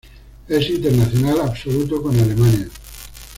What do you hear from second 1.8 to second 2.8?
con Alemania.